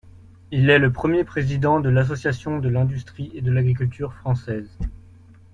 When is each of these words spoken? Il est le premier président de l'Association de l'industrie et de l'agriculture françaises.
Il 0.49 0.71
est 0.71 0.79
le 0.79 0.91
premier 0.91 1.23
président 1.23 1.79
de 1.79 1.87
l'Association 1.87 2.57
de 2.57 2.67
l'industrie 2.69 3.29
et 3.35 3.41
de 3.41 3.51
l'agriculture 3.51 4.13
françaises. 4.15 4.75